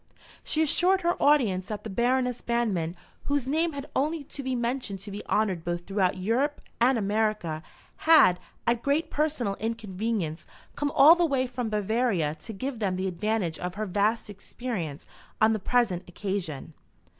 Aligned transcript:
She 0.43 0.63
assured 0.63 1.01
her 1.01 1.13
audience 1.21 1.67
that 1.67 1.83
the 1.83 1.89
Baroness 1.91 2.41
Banmann, 2.41 2.95
whose 3.25 3.47
name 3.47 3.73
had 3.73 3.85
only 3.95 4.23
to 4.23 4.41
be 4.41 4.55
mentioned 4.55 4.99
to 5.01 5.11
be 5.11 5.23
honoured 5.27 5.63
both 5.63 5.85
throughout 5.85 6.17
Europe 6.17 6.59
and 6.79 6.97
America, 6.97 7.61
had, 7.97 8.39
at 8.65 8.81
great 8.81 9.11
personal 9.11 9.53
inconvenience, 9.59 10.47
come 10.75 10.89
all 10.95 11.13
the 11.13 11.23
way 11.27 11.45
from 11.45 11.69
Bavaria 11.69 12.33
to 12.41 12.51
give 12.51 12.79
them 12.79 12.95
the 12.95 13.05
advantage 13.05 13.59
of 13.59 13.75
her 13.75 13.85
vast 13.85 14.27
experience 14.27 15.05
on 15.39 15.53
the 15.53 15.59
present 15.59 16.03
occasion. 16.09 16.73